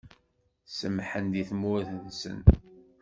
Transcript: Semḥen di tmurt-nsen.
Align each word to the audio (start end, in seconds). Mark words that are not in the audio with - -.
Semḥen 0.77 1.25
di 1.33 1.43
tmurt-nsen. 1.49 2.39